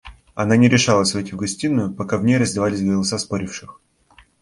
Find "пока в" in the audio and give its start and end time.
1.93-2.23